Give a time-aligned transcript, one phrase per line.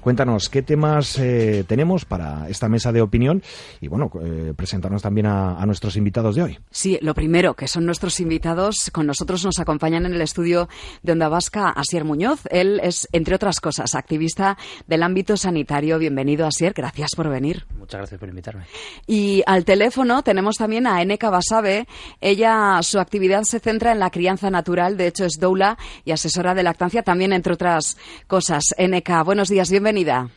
[0.00, 3.42] Cuéntanos, ¿qué temas eh, tenemos para esta mesa de opinión?
[3.80, 6.58] Y bueno, eh, presentarnos también a, nuestros invitados de hoy.
[6.70, 8.90] Sí, lo primero, que son nuestros invitados.
[8.92, 10.68] Con nosotros nos acompañan en el estudio
[11.02, 12.42] de Onda Vasca Asier Muñoz.
[12.50, 15.98] Él es, entre otras cosas, activista del ámbito sanitario.
[15.98, 16.72] Bienvenido, Asier.
[16.72, 17.64] Gracias por venir.
[17.78, 18.64] Muchas gracias por invitarme.
[19.06, 21.86] Y al teléfono tenemos también a Eneka Basabe.
[22.20, 24.96] Ella, su actividad se centra en la crianza natural.
[24.96, 28.71] De hecho, es doula y asesora de lactancia, también entre otras cosas.
[28.78, 29.24] NK.
[29.24, 30.30] Buenos días, bienvenida.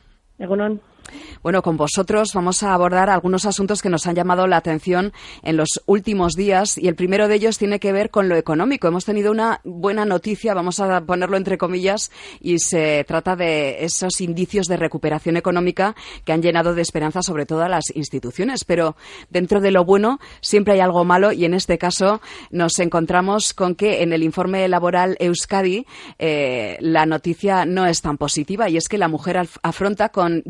[1.43, 5.57] Bueno, con vosotros vamos a abordar algunos asuntos que nos han llamado la atención en
[5.57, 8.87] los últimos días y el primero de ellos tiene que ver con lo económico.
[8.87, 14.21] Hemos tenido una buena noticia, vamos a ponerlo entre comillas, y se trata de esos
[14.21, 18.63] indicios de recuperación económica que han llenado de esperanza sobre todo a las instituciones.
[18.63, 18.95] Pero
[19.29, 23.75] dentro de lo bueno siempre hay algo malo y en este caso nos encontramos con
[23.75, 25.85] que en el informe laboral Euskadi
[26.17, 30.41] eh, la noticia no es tan positiva y es que la mujer afronta con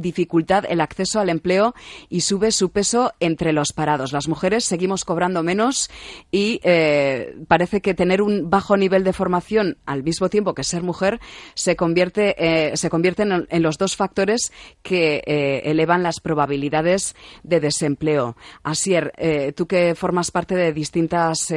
[0.46, 1.74] dificultad el acceso al empleo
[2.10, 4.14] y sube su peso entre los parados.
[4.14, 5.90] Las mujeres seguimos cobrando menos
[6.32, 10.84] y eh, parece que tener un bajo nivel de formación al mismo tiempo que ser
[10.84, 11.20] mujer
[11.56, 14.52] se convierte, eh, se convierte en, los dos factores
[14.84, 18.36] que eh, elevan las probabilidades de desempleo.
[18.64, 19.14] Asier,
[19.56, 21.52] tú que formas parte de distintas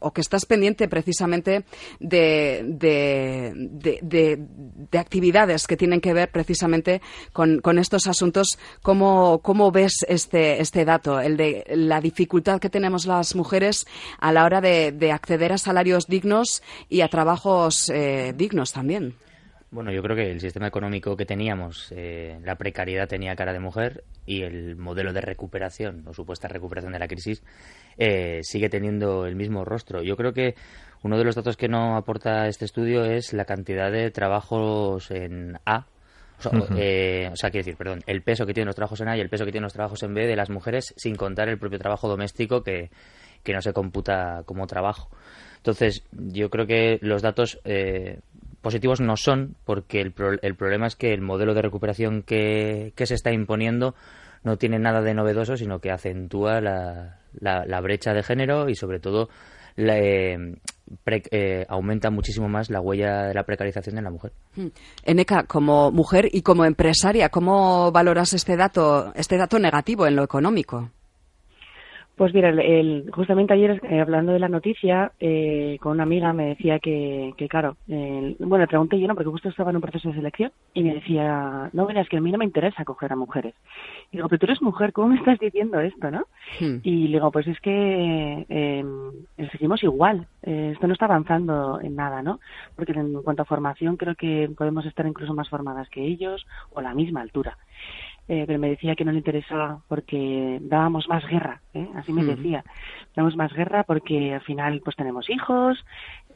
[0.00, 1.64] o que estás pendiente precisamente
[2.00, 4.38] de, de,
[4.98, 7.00] actividades que tienen que ver precisamente
[7.32, 8.23] con, con estos asuntos,
[8.82, 13.86] ¿Cómo, cómo ves este, este dato, el de la dificultad que tenemos las mujeres
[14.18, 19.14] a la hora de, acceder a salarios dignos y a trabajos eh, dignos también?
[19.70, 23.58] Bueno, yo creo que el sistema económico que teníamos, eh, la precariedad tenía cara de
[23.58, 27.42] mujer y el modelo de recuperación o supuesta recuperación de la crisis
[27.98, 30.02] eh, sigue teniendo el mismo rostro.
[30.02, 30.54] Yo creo que
[31.02, 35.58] uno de los datos que no aporta este estudio es la cantidad de trabajos en
[35.66, 35.86] A
[36.76, 39.20] eh, o sea, quiero decir, perdón, el peso que tienen los trabajos en A y
[39.20, 41.78] el peso que tienen los trabajos en B de las mujeres, sin contar el propio
[41.78, 42.90] trabajo doméstico que,
[43.46, 45.10] no se computa como trabajo.
[45.56, 48.20] Entonces, yo creo que los datos eh,
[48.62, 53.06] positivos no son, porque el, el, problema es que el modelo de recuperación que, que,
[53.06, 53.94] se está imponiendo
[54.42, 59.00] no tiene nada de novedoso, sino que acentúa la, la brecha de género y, sobre
[59.00, 59.28] todo,
[59.76, 60.36] eh,
[61.30, 64.32] eh, aumenta muchísimo más la huella de la precarización de la mujer.
[64.56, 64.68] Hmm.
[65.04, 70.24] Eneca, como mujer y como empresaria, ¿cómo valoras este dato, este dato negativo en lo
[70.24, 70.90] económico?
[72.16, 76.46] Pues mira, el, justamente ayer eh, hablando de la noticia eh, con una amiga me
[76.46, 79.14] decía que, que claro, bueno, le pregunté yo, ¿no?
[79.16, 82.20] Porque justo estaba en un proceso de selección y me decía, no, verás que a
[82.20, 83.54] mí no me interesa coger a mujeres.
[84.12, 86.26] Y digo, pero tú eres mujer, ¿cómo me estás diciendo esto, no?
[86.60, 86.78] Hmm.
[86.84, 88.84] Y le digo, pues es que eh,
[89.50, 92.38] seguimos igual, eh, esto no está avanzando en nada, ¿no?
[92.76, 96.78] Porque en cuanto a formación creo que podemos estar incluso más formadas que ellos o
[96.78, 97.58] a la misma altura.
[98.26, 101.86] Eh, pero me decía que no le interesaba porque dábamos más guerra, ¿eh?
[101.94, 102.64] así me decía,
[103.14, 105.84] damos más guerra porque al final pues tenemos hijos,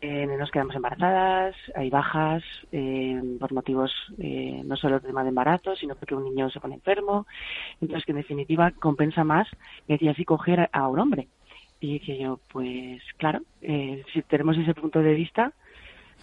[0.01, 5.31] eh, nos quedamos embarazadas, hay bajas eh, por motivos eh, no solo de tema de
[5.31, 7.27] embarazo, sino porque un niño se pone enfermo,
[7.81, 9.49] entonces que en definitiva compensa más,
[9.89, 11.29] me decía así, coger a un hombre.
[11.81, 15.53] Y decía yo, pues claro, si tenemos ese punto de vista.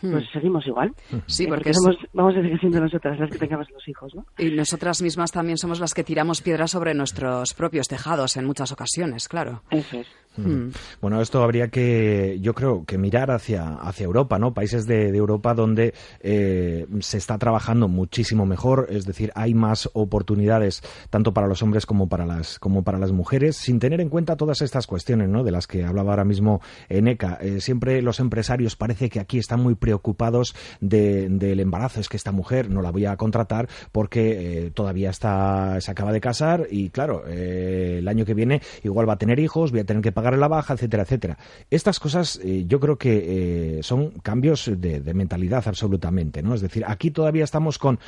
[0.02, 0.94] Pues seguimos igual.
[1.26, 1.72] Sí, porque,
[2.14, 4.26] vamos a seguir siendo nosotras las que tengamos los hijos, ¿no?
[4.38, 8.72] Y nosotras mismas también somos las que tiramos piedras sobre nuestros propios tejados en muchas
[8.72, 9.62] ocasiones, claro.
[9.72, 10.08] Eso es.
[10.38, 10.72] Hmm.
[11.02, 14.54] Bueno, esto habría que, yo creo, que mirar hacia, hacia Europa, ¿no?
[14.54, 20.82] Países de, Europa donde eh, se está trabajando muchísimo mejor, es decir, hay más oportunidades
[21.10, 24.36] tanto para los hombres como para las, como para las mujeres, sin tener en cuenta
[24.36, 25.44] todas estas cuestiones, ¿no?
[25.44, 27.38] De las que hablaba ahora mismo Eneca.
[27.42, 32.32] Eh, siempre los empresarios parece que aquí están muy preocupados del embarazo, es que esta
[32.32, 36.90] mujer no la voy a contratar porque eh, todavía está, se acaba de casar y
[36.90, 40.25] claro, el año que viene igual va a tener hijos, voy a tener que pagar
[40.34, 41.38] la baja, etcétera, etcétera.
[41.70, 46.54] Estas cosas eh, yo creo que eh, son cambios de, mentalidad absolutamente, ¿no?
[46.54, 48.00] Es decir, aquí todavía estamos con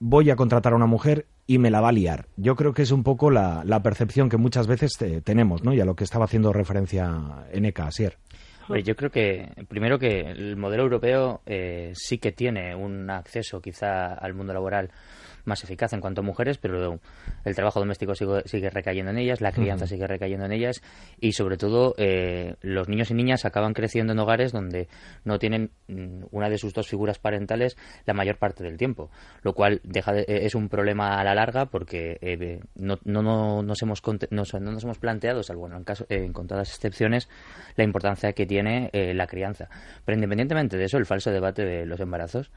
[0.00, 2.26] voy a contratar a una mujer y me la va a liar.
[2.36, 4.92] Yo creo que es un poco la, percepción que muchas veces
[5.24, 5.74] tenemos, ¿no?
[5.74, 8.16] Y a lo que estaba haciendo referencia Eneca Asier.
[8.84, 14.14] yo creo que, primero que el modelo europeo eh, sí que tiene un acceso quizá
[14.14, 14.90] al mundo laboral
[15.48, 17.00] más eficaz en cuanto a mujeres, pero
[17.44, 20.82] el trabajo doméstico sigue, recayendo en ellas, la crianza sigue recayendo en ellas
[21.18, 24.88] y sobre todo eh, los niños y niñas acaban creciendo en hogares donde
[25.24, 29.10] no tienen mm, una de sus dos figuras parentales la mayor parte del tiempo,
[29.42, 33.82] lo cual deja eh, es un problema a la larga porque eh, no, no, nos
[33.82, 37.28] hemos no nos hemos planteado, salvo en, caso, en contadas excepciones,
[37.76, 39.68] la importancia que tiene la crianza.
[40.04, 42.50] Pero independientemente de eso, el falso debate de los embarazos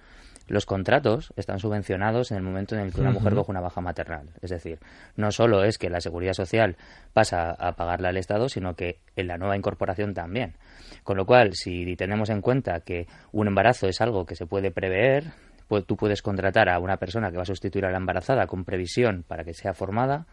[0.52, 3.80] los contratos están subvencionados en el momento en el que una mujer coge una baja
[3.80, 4.32] maternal.
[4.42, 4.80] Es decir,
[5.16, 6.76] no solo es que la seguridad social
[7.14, 10.58] pasa a pagarla al Estado, sino que en la nueva incorporación también.
[11.04, 14.72] Con lo cual, si tenemos en cuenta que un embarazo es algo que se puede
[14.72, 15.32] prever,
[15.70, 18.66] pues tú puedes contratar a una persona que va a sustituir a la embarazada con
[18.66, 20.26] previsión para que sea formada,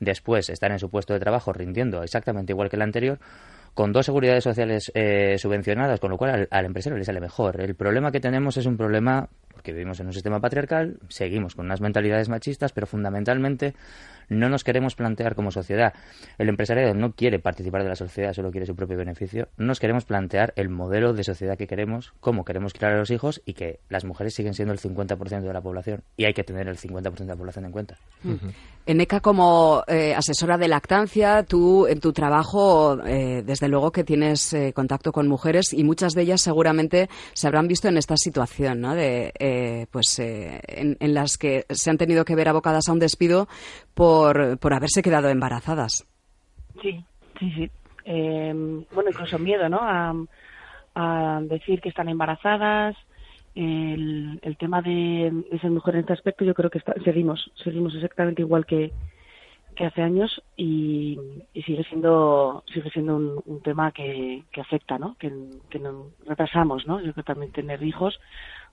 [0.00, 3.18] después estar en su puesto de trabajo rindiendo exactamente igual que el anterior,
[3.74, 7.60] con dos seguridades sociales eh, subvencionadas, con lo cual al, al, empresario le sale mejor.
[7.60, 9.28] El problema que tenemos es un problema
[9.62, 13.74] porque vivimos en un sistema patriarcal, seguimos con unas mentalidades machistas, pero fundamentalmente
[14.28, 15.92] no nos queremos plantear como sociedad.
[16.38, 19.48] El empresariado no quiere participar de la sociedad, solo quiere su propio beneficio.
[19.56, 23.10] No nos queremos plantear el modelo de sociedad que queremos, cómo queremos criar a los
[23.10, 26.44] hijos y que las mujeres siguen siendo el 50% de la población y hay que
[26.44, 27.98] tener el 50% de la población en cuenta.
[28.86, 34.52] Eneca, como eh, asesora de lactancia, tú en tu trabajo, eh, desde luego que tienes
[34.52, 38.80] eh, contacto con mujeres y muchas de ellas seguramente se habrán visto en esta situación,
[38.80, 38.94] ¿no?
[38.94, 43.48] De, pues, en, en las que se han tenido que ver abocadas a un despido
[43.94, 46.06] por, por haberse quedado embarazadas.
[46.80, 47.04] Sí,
[47.38, 47.70] sí, sí.
[48.04, 49.80] Em, bueno, incluso miedo, ¿no?
[49.82, 52.96] A, decir que están embarazadas.
[53.54, 55.30] El, el tema de,
[55.60, 58.92] ser mujer en este aspecto, yo creo que seguimos, seguimos exactamente igual que,
[59.74, 61.18] que hace años y,
[61.54, 65.16] sigue siendo sigue siendo un, tema que, que, afecta, ¿no?
[65.18, 65.32] Que,
[65.70, 67.00] que nos retrasamos, ¿no?
[67.00, 68.18] Yo creo también tener hijos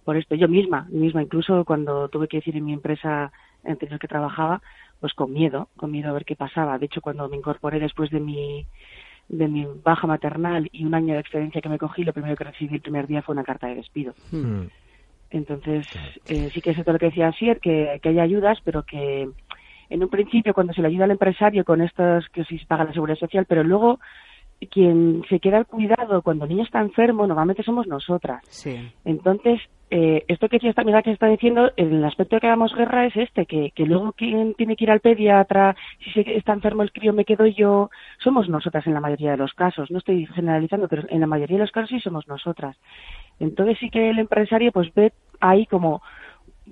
[0.03, 0.35] por esto.
[0.35, 3.31] Yo misma, misma, incluso cuando tuve que decir en mi empresa
[3.63, 4.61] anterior que trabajaba,
[4.99, 6.77] pues con miedo, con miedo a ver qué pasaba.
[6.77, 8.65] De hecho, cuando me incorporé después de mi
[9.29, 12.45] de mi baja maternal y un año de excedencia que me cogí, lo primero que
[12.45, 14.13] recibí el primer día fue una carta de despido.
[14.31, 14.63] Hmm.
[15.29, 15.87] Entonces,
[16.27, 19.29] eh, sí que es cierto lo que decía Asier, que, que hay ayudas, pero que
[19.89, 22.85] en un principio cuando se le ayuda al empresario con estas que sí se paga
[22.85, 23.99] la seguridad social, pero luego
[24.67, 28.43] quien se queda al cuidado cuando el niño está enfermo normalmente somos nosotras.
[28.49, 28.91] Sí.
[29.05, 33.07] Entonces, eh, esto que decía esta que está diciendo, el aspecto de que hagamos guerra
[33.07, 36.83] es este, que, que luego quien tiene que ir al pediatra, si se, está enfermo
[36.83, 37.89] el crío me quedo yo,
[38.23, 41.57] somos nosotras en la mayoría de los casos, no estoy generalizando, pero en la mayoría
[41.57, 42.77] de los casos sí somos nosotras.
[43.39, 46.01] Entonces sí que el empresario pues ve ahí como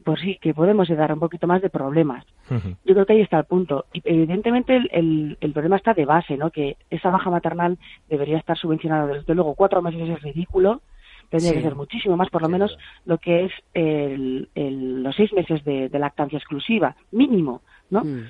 [0.04, 2.26] pues sí, que podemos dar un poquito más de problemas.
[2.50, 3.86] Yo creo que ahí está el punto.
[3.94, 6.50] Y evidentemente el, el, problema está de base, ¿no?
[6.50, 7.78] Que esa baja maternal
[8.10, 9.08] debería estar subvencionada.
[9.08, 10.82] Desde luego, cuatro meses es ridículo.
[11.30, 15.64] Tendría que ser muchísimo más, por lo menos lo que es el, los seis meses
[15.66, 18.06] de, lactancia exclusiva, mínimo, ¿no?
[18.06, 18.28] Mm.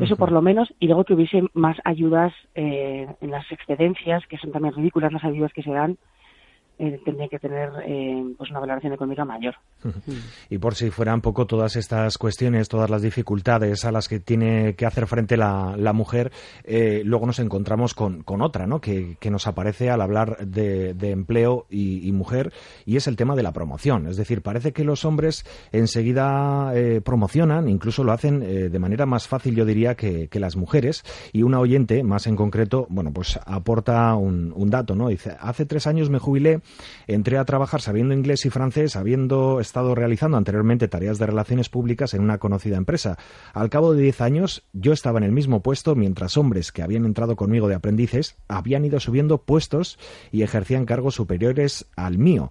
[0.00, 4.38] Eso por lo menos, y luego que hubiese más ayudas eh, en las excedencias, que
[4.38, 5.98] son también ridículas las ayudas que se dan,
[6.82, 9.54] eh, tendría que tener eh, pues una valoración económica mayor.
[10.50, 14.74] Y por si fueran poco todas estas cuestiones, todas las dificultades a las que tiene
[14.74, 16.32] que hacer frente la, mujer,
[16.64, 18.80] eh, luego nos encontramos con, otra, ¿no?
[18.80, 22.52] Que, nos aparece al hablar de, empleo y, mujer,
[22.84, 24.08] y es el tema de la promoción.
[24.08, 26.72] Es decir, parece que los hombres enseguida
[27.04, 31.04] promocionan, incluso lo hacen de manera más fácil, yo diría, que, las mujeres.
[31.32, 35.08] Y una oyente, más en concreto, bueno, pues aporta un, un dato, ¿no?
[35.08, 36.60] Dice, hace tres años me jubilé
[37.06, 42.14] entré a trabajar sabiendo inglés y francés, habiendo estado realizando anteriormente tareas de relaciones públicas
[42.14, 43.18] en una conocida empresa.
[43.52, 47.04] Al cabo de diez años, yo estaba en el mismo puesto, mientras hombres que habían
[47.04, 49.98] entrado conmigo de aprendices habían ido subiendo puestos
[50.30, 52.50] y ejercían cargos superiores al mío.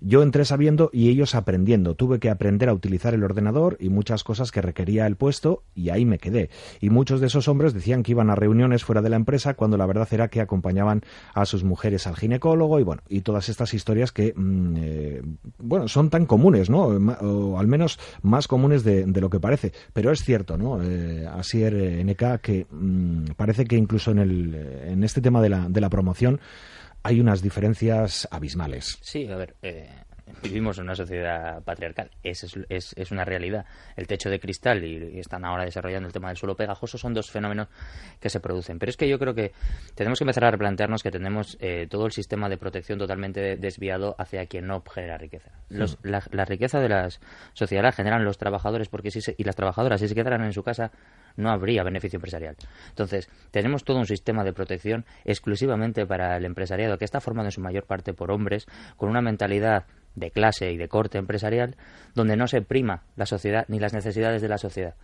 [0.00, 1.94] Yo entré sabiendo y ellos aprendiendo.
[1.94, 5.90] Tuve que aprender a utilizar el ordenador y muchas cosas que requería el puesto y
[5.90, 6.50] ahí me quedé.
[6.80, 9.76] Y muchos de esos hombres decían que iban a reuniones fuera de la empresa cuando
[9.76, 11.02] la verdad era que acompañaban
[11.34, 15.22] a sus mujeres al ginecólogo y bueno, y todas estas historias que, mm, eh,
[15.58, 16.86] bueno, son tan comunes, ¿no?
[16.86, 19.72] O al menos más comunes de, lo que parece.
[19.92, 20.82] Pero es cierto, ¿no?
[20.82, 24.54] Eh, así NK que mm, parece que incluso en, el,
[24.86, 26.40] en este tema de la, de la promoción
[27.06, 28.98] hay unas diferencias abismales.
[29.00, 29.88] Sí, a ver, eh,
[30.42, 32.10] vivimos en una sociedad patriarcal.
[32.22, 33.66] Es, es, es, una realidad.
[33.96, 37.30] El techo de cristal y, están ahora desarrollando el tema del suelo pegajoso son dos
[37.30, 37.68] fenómenos
[38.20, 38.78] que se producen.
[38.78, 39.52] Pero es que yo creo que
[39.94, 44.14] tenemos que empezar a replantearnos que tenemos eh, todo el sistema de protección totalmente desviado
[44.18, 45.50] hacia quien no genera riqueza.
[45.68, 47.20] Los, la, la, riqueza de las
[47.52, 50.62] sociedades la generan los trabajadores porque si y las trabajadoras si se quedaran en su
[50.62, 50.92] casa
[51.36, 52.56] no habría beneficio empresarial.
[52.88, 57.52] Entonces, tenemos todo un sistema de protección exclusivamente para el empresariado que está formado en
[57.52, 58.66] su mayor parte por hombres
[58.96, 59.84] con una mentalidad
[60.16, 61.76] de clase y de corte empresarial
[62.14, 64.94] donde no se prima la sociedad ni las necesidades de la sociedad.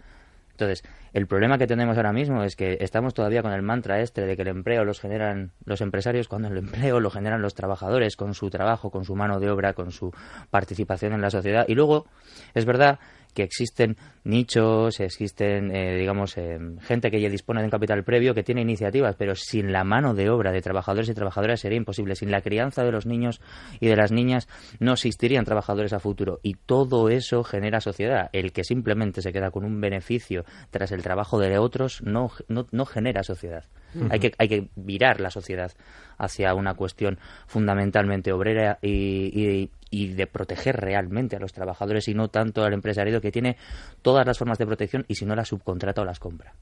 [0.53, 4.27] Entonces, el problema que tenemos ahora mismo es que estamos todavía con el mantra este
[4.27, 8.17] de que el empleo los generan los empresarios cuando el empleo lo generan los trabajadores
[8.17, 10.13] con su trabajo, con su mano de obra, con su
[10.51, 11.65] participación en la sociedad.
[11.69, 12.07] Y luego,
[12.55, 12.99] es verdad
[13.35, 18.35] que existen nichos, existen, eh, digamos, eh, gente que ya dispone de un capital previo,
[18.35, 22.15] que tiene iniciativas, pero sin la mano de obra de trabajadores y trabajadoras sería imposible.
[22.15, 23.41] Sin la crianza de los niños
[23.81, 24.49] y de las niñas
[24.79, 26.41] no existirían trabajadores a futuro.
[26.43, 28.31] Y todo eso genera sociedad.
[28.33, 32.85] El que simplemente se queda con un beneficio tras el trabajo de otros no, no,
[32.85, 33.65] genera sociedad.
[34.11, 35.73] hay, que, hay que virar la sociedad
[36.19, 42.65] hacia una cuestión fundamentalmente obrera y de proteger realmente a los trabajadores y no tanto
[42.65, 43.57] al empresariado que tiene
[44.01, 46.53] todas las formas de protección y si no las subcontrata o las compra.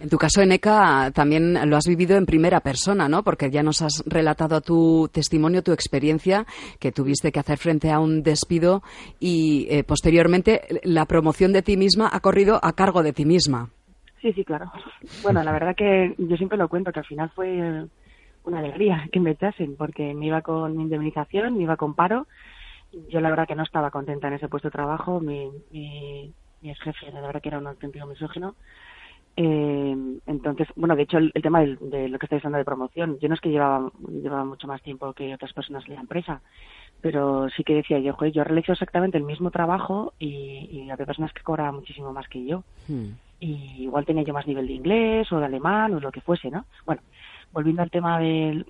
[0.00, 3.22] En tu caso, Eneca, también lo has vivido en primera persona, ¿no?
[3.22, 6.46] Porque ya nos has relatado tu testimonio, tu experiencia,
[6.78, 8.82] que tuviste que hacer frente a un despido
[9.20, 13.70] y eh, posteriormente la promoción de ti misma ha corrido a cargo de ti misma.
[14.20, 14.70] Sí, sí, claro.
[15.22, 17.86] Bueno, la verdad que yo siempre lo cuento, que al final fue
[18.44, 22.26] una alegría que me echasen, porque me iba con indemnización, me iba con paro.
[23.08, 25.20] Yo la verdad que no estaba contenta en ese puesto de trabajo.
[25.20, 28.54] Mi, mi, mi ex jefe, la verdad que era un auténtico misógino.
[29.36, 33.28] Eh, entonces, bueno, de hecho, el, tema de, lo que estáis hablando de promoción, yo
[33.28, 36.42] no es que llevaba, llevaba mucho más tiempo que otras personas en la empresa,
[37.00, 41.06] pero sí que decía yo, joder, yo realizo exactamente el mismo trabajo y, y había
[41.06, 42.64] personas que cobraban muchísimo más que yo.
[42.88, 43.12] Hmm.
[43.38, 46.50] Y igual tenía yo más nivel de inglés o de alemán o lo que fuese,
[46.50, 46.66] ¿no?
[46.84, 47.00] Bueno,
[47.52, 48.64] volviendo al tema de,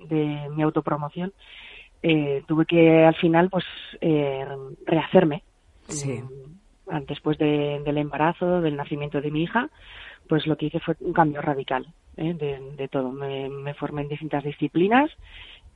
[0.55, 1.33] mi autopromoción,
[2.03, 3.65] eh, tuve que al final pues
[4.01, 4.47] eh,
[4.87, 5.43] rehacerme.
[5.89, 6.23] Sí.
[6.23, 9.69] Mm, después del embarazo, del nacimiento de mi hija,
[10.29, 12.35] pues lo que hice fue un cambio radical ¿eh?
[12.35, 13.11] de, todo.
[13.13, 15.11] Me, formé en distintas disciplinas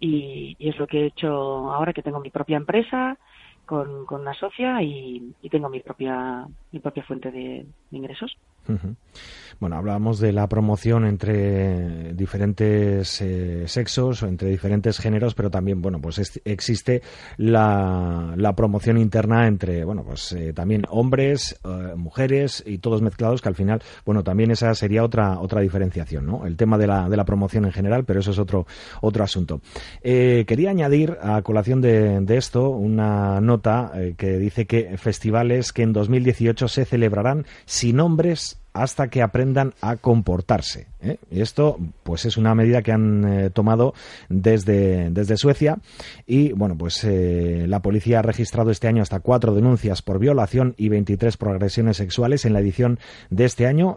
[0.00, 3.18] y, es lo que he hecho ahora que tengo mi propia empresa
[3.66, 8.36] con, con una socia y, tengo mi propia mi propia fuente de ingresos.
[9.60, 15.80] Bueno, hablábamos de la promoción entre diferentes eh, sexos o entre diferentes géneros, pero también,
[15.80, 17.02] bueno, pues existe
[17.36, 23.48] la, promoción interna entre, bueno, pues eh, también hombres, eh, mujeres y todos mezclados, que
[23.48, 26.46] al final, bueno, también esa sería otra otra diferenciación, ¿no?
[26.46, 28.66] El tema de la, de la promoción en general, pero eso es otro
[29.00, 29.60] otro asunto.
[30.02, 35.92] quería añadir a colación de, de esto una nota que dice que festivales que en
[35.92, 40.88] 2018 se celebrarán sin hombres hasta que aprendan a comportarse.
[41.00, 41.18] ¿eh?
[41.30, 43.94] Y esto, pues, es una medida que han eh, tomado
[44.28, 45.78] desde, desde Suecia.
[46.26, 50.74] Y, bueno, pues eh, la policía ha registrado este año hasta cuatro denuncias por violación
[50.76, 52.98] y 23 por agresiones sexuales en la edición
[53.30, 53.96] de este año.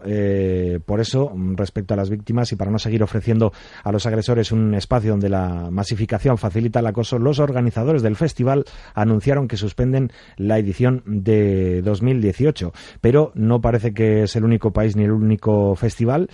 [0.86, 4.74] por eso, respecto a las víctimas y para no seguir ofreciendo a los agresores un
[4.74, 10.58] espacio donde la masificación facilita el acoso, los organizadores del festival anunciaron que suspenden la
[10.58, 12.72] edición de 2018.
[13.00, 16.28] Pero no parece que es el único país ni el único festival.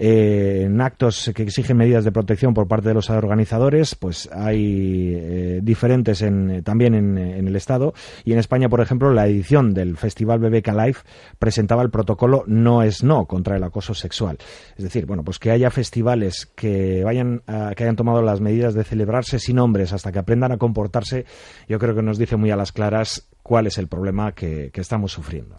[0.00, 5.12] Eh, en actos que exigen medidas de protección por parte de los organizadores, pues hay
[5.16, 7.94] eh, diferentes en, también en, el Estado.
[8.24, 10.98] Y en España, por ejemplo, la edición del Festival BBK Live
[11.38, 14.38] presentaba el protocolo No es No contra el acoso sexual.
[14.76, 17.42] Es decir, bueno, pues que haya festivales que vayan
[17.76, 21.24] que hayan tomado las medidas de celebrarse sin hombres hasta que aprendan a comportarse,
[21.68, 25.10] yo creo que nos dice muy a las claras cuál es el problema que, estamos
[25.10, 25.56] sufriendo.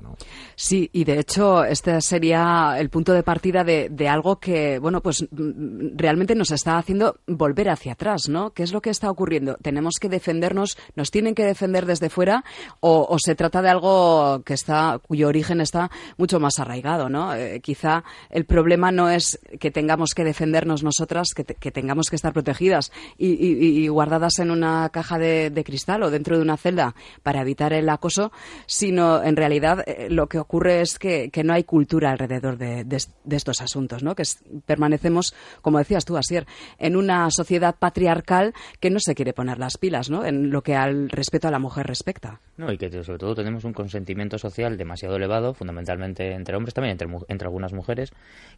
[0.55, 5.27] Sí, y de hecho este sería el punto de partida de, algo que, bueno, pues
[5.31, 8.51] mm, realmente nos está haciendo volver hacia atrás, ¿no?
[8.51, 9.57] ¿Qué es lo que está ocurriendo?
[9.61, 12.43] ¿Tenemos que defendernos, nos tienen que defender desde fuera
[12.79, 17.33] o, se trata de algo que está, cuyo origen está mucho más arraigado, ¿no?
[17.33, 22.33] Eh, quizá el problema no es que tengamos que defendernos nosotras, que, tengamos que estar
[22.33, 26.93] protegidas y, guardadas en una caja de, de cristal o dentro de una celda
[27.23, 28.31] para evitar el acoso,
[28.65, 32.85] sino en realidad eh, lo que ocurre es que, no hay cultura alrededor de,
[33.29, 34.15] estos asuntos, ¿no?
[34.15, 34.23] que
[34.65, 36.45] permanecemos, como decías tú, Asier,
[36.77, 40.25] en una sociedad patriarcal que no se quiere poner las pilas ¿no?
[40.25, 42.41] en lo que al respeto a la mujer respecta.
[42.57, 46.91] No, y que sobre todo tenemos un consentimiento social demasiado elevado, fundamentalmente entre hombres, también
[46.91, 48.11] entre, entre algunas mujeres,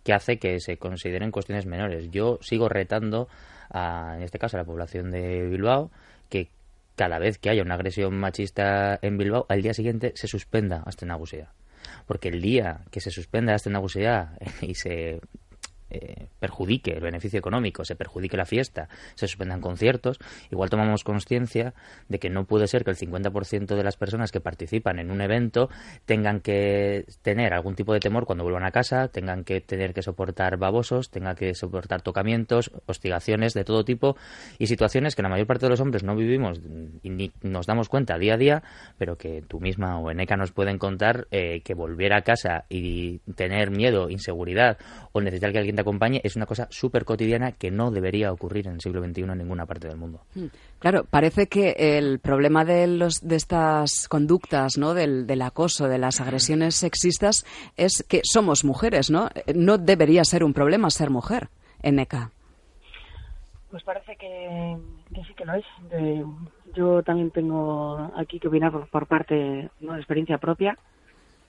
[0.03, 2.09] que hace que se consideren cuestiones menores.
[2.09, 3.27] Yo sigo retando,
[3.69, 5.91] a, en este caso, a la población de Bilbao,
[6.29, 6.49] que
[7.01, 11.51] cada vez que haya una agresión machista en Bilbao, al día siguiente se suspenda hasta.
[12.05, 13.71] Porque el día que se suspenda hasta
[14.61, 15.19] y se
[15.91, 20.19] eh, perjudique el beneficio económico, se perjudique la fiesta, se suspendan conciertos,
[20.49, 21.73] igual tomamos conciencia
[22.07, 25.21] de que no puede ser que el 50% de las personas que participan en un
[25.21, 25.69] evento
[26.05, 30.01] tengan que tener algún tipo de temor cuando vuelvan a casa, tengan que tener que
[30.01, 34.15] soportar babosos, tengan que soportar tocamientos, hostigaciones de todo tipo
[34.59, 36.61] y situaciones que la mayor parte de los hombres no vivimos
[37.03, 38.63] y ni nos damos cuenta día a día,
[38.97, 43.19] pero que tú misma o Eneca nos pueden contar eh, que volver a casa y
[43.35, 44.77] tener miedo, inseguridad
[45.11, 48.73] o necesitar que alguien acompañe es una cosa súper cotidiana que no debería ocurrir en
[48.75, 50.21] el siglo XXI en ninguna parte del mundo.
[50.35, 50.47] Hmm.
[50.79, 54.93] Claro, parece que el problema de, los, de estas conductas, ¿no?
[54.93, 57.45] Del, del acoso, de las agresiones sexistas,
[57.77, 59.29] es que somos mujeres, ¿no?
[59.53, 61.49] No debería ser un problema ser mujer,
[61.81, 62.31] en ECA.
[63.69, 64.77] Pues parece que,
[65.25, 65.65] sí que lo es.
[66.75, 69.93] yo también tengo aquí que opinar por, parte ¿no?
[69.93, 70.77] de experiencia propia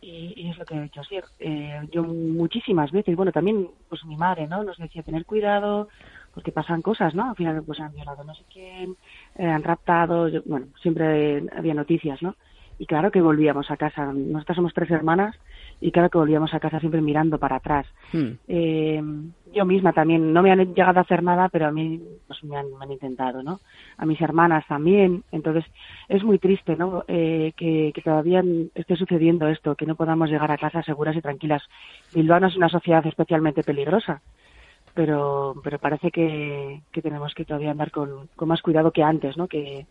[0.03, 1.17] y, es lo que he hecho así.
[1.39, 4.63] Eh, yo muchísimas veces, bueno, también pues mi madre, ¿no?
[4.65, 5.89] Nos decía tener cuidado
[6.35, 7.31] porque pasan cosas, ¿no?
[7.31, 8.97] Al final pues han violado no sé quién,
[9.37, 12.35] eh, han raptado, bueno, siempre había noticias, ¿no?
[12.79, 14.13] Y claro que volvíamos a casa.
[14.13, 15.37] Nosotras somos tres hermanas
[15.81, 17.87] y claro que volvíamos a casa siempre mirando para atrás.
[18.13, 18.33] Hmm.
[18.49, 19.03] Eh,
[19.53, 22.57] yo misma también, no me han llegado a hacer nada, pero a mí pues me
[22.57, 23.61] han, intentado, ¿no?
[23.99, 25.25] A mis hermanas también.
[25.31, 25.65] Entonces
[26.09, 27.05] es muy triste, ¿no?
[27.09, 28.43] Eh, que, todavía
[28.75, 31.63] esté sucediendo esto, que no podamos llegar a casa seguras y tranquilas.
[32.15, 34.23] Bilbao no es una sociedad especialmente peligrosa,
[34.95, 39.37] pero, pero parece que, que tenemos que todavía andar con, con más cuidado que antes,
[39.37, 39.49] ¿no?
[39.49, 39.87] Que,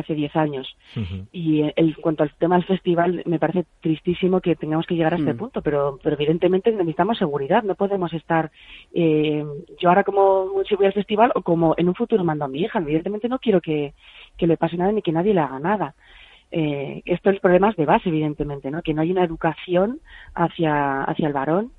[0.00, 0.76] hace 10 años.
[1.32, 5.16] Y en cuanto al tema del festival, me parece tristísimo que tengamos que llegar a
[5.16, 5.36] este mm.
[5.36, 7.62] punto, pero, pero evidentemente necesitamos seguridad.
[7.62, 8.50] No podemos estar
[8.94, 9.44] eh,
[9.78, 12.60] yo ahora como si voy al festival o como en un futuro mando a mi
[12.60, 12.78] hija.
[12.78, 13.94] Evidentemente no quiero que,
[14.36, 15.94] que le pase nada ni que nadie le haga nada.
[16.50, 18.82] Eh, esto es problemas de base, evidentemente, ¿no?
[18.82, 20.00] Que no hay una educación
[20.34, 21.72] hacia, hacia el varón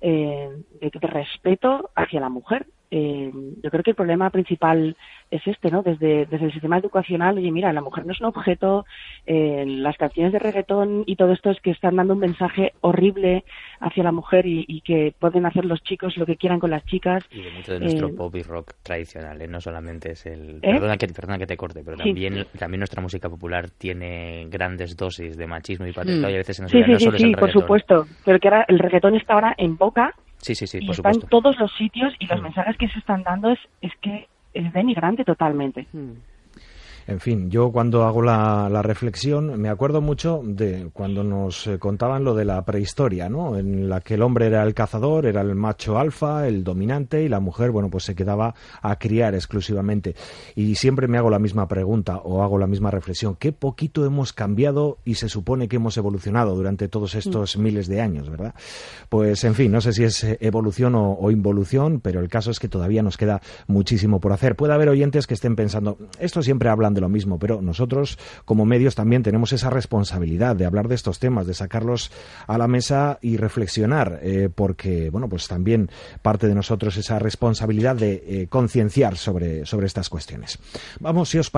[0.00, 2.66] eh, de, de, respeto hacia la mujer.
[2.96, 3.28] Eh,
[3.60, 4.96] yo creo que el problema principal
[5.28, 5.82] es este, ¿no?
[5.82, 8.86] Desde, desde el sistema educacional, oye, mira, la mujer no es un objeto,
[9.26, 13.42] eh, las canciones de reggaetón y todo esto es que están dando un mensaje horrible
[13.80, 17.24] hacia la mujer y, que pueden hacer los chicos lo que quieran con las chicas.
[17.32, 19.48] Y mucho de nuestro eh, pop y rock tradicional, ¿eh?
[19.48, 20.60] No solamente es el...
[20.60, 25.36] Perdona, que, perdona que te corte, pero también, también nuestra música popular tiene grandes dosis
[25.36, 28.06] de machismo y patriarcado y a veces se nos Sí, sí, sí, sí, por supuesto.
[28.24, 31.22] Pero que ahora el reggaetón está ahora en boca Sí, sí, sí, y está en
[31.22, 32.42] todos los sitios y los mm.
[32.42, 35.86] mensajes que se están dando es, es que es denigrante totalmente.
[35.94, 36.12] Mm.
[37.06, 42.24] En fin, yo cuando hago la, reflexión me acuerdo mucho de cuando nos eh, contaban
[42.24, 43.58] lo de la prehistoria, ¿no?
[43.58, 47.28] En la que el hombre era el cazador, era el macho alfa, el dominante y
[47.28, 50.14] la mujer, bueno, pues se quedaba a criar exclusivamente.
[50.54, 53.36] Y siempre me hago la misma pregunta o hago la misma reflexión.
[53.36, 57.62] ¿Qué poquito hemos cambiado y se supone que hemos evolucionado durante todos estos mm.
[57.62, 58.54] miles de años, verdad?
[59.08, 62.50] Pues en fin, no sé si es eh, evolución o, o involución, pero el caso
[62.50, 64.56] es que todavía nos queda muchísimo por hacer.
[64.56, 68.94] Puede haber oyentes que estén pensando, esto siempre de lo mismo, pero nosotros como medios
[68.94, 72.10] también tenemos esa responsabilidad de hablar de estos temas, de sacarlos
[72.46, 75.90] a la mesa y reflexionar, eh, porque bueno, pues también
[76.22, 80.58] parte de nosotros esa responsabilidad de eh, concienciar sobre, sobre estas cuestiones.
[81.00, 81.52] Vamos, si os parece